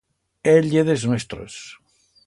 Él 0.53 0.71
ye 0.77 0.85
d'es 0.87 1.05
nuestros. 1.11 1.63